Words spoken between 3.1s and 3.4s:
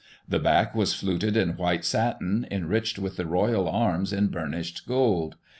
the